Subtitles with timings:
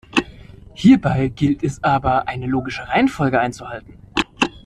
[0.73, 3.99] Hierbei gilt es aber, eine logische Reihenfolge einzuhalten.